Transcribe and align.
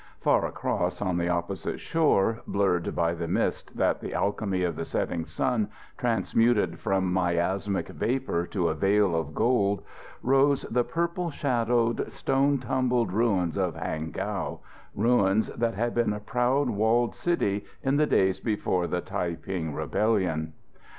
Far 0.19 0.47
across 0.47 0.99
on 0.99 1.17
the 1.19 1.29
opposite 1.29 1.79
shore, 1.79 2.41
blurred 2.47 2.95
by 2.95 3.13
the 3.13 3.27
mist 3.27 3.77
that 3.77 4.01
the 4.01 4.15
alchemy 4.15 4.63
of 4.63 4.75
the 4.75 4.83
setting 4.83 5.25
sun 5.25 5.69
transmuted 5.95 6.79
from 6.79 7.13
miasmic 7.13 7.87
vapour 7.89 8.47
to 8.47 8.69
a 8.69 8.73
veil 8.73 9.15
of 9.15 9.35
gold, 9.35 9.83
rose 10.23 10.63
the 10.63 10.83
purple 10.83 11.29
shadowed, 11.29 12.11
stone 12.11 12.57
tumbled 12.57 13.13
ruins 13.13 13.57
of 13.59 13.75
Hang 13.75 14.09
Gow, 14.09 14.61
ruins 14.95 15.49
that 15.49 15.75
had 15.75 15.93
been 15.93 16.13
a 16.13 16.19
proud, 16.19 16.71
walled 16.71 17.13
city 17.13 17.63
in 17.83 17.97
the 17.97 18.07
days 18.07 18.39
before 18.39 18.87
the 18.87 19.01
Tai 19.01 19.35
ping 19.35 19.71
Rebellion. 19.71 20.53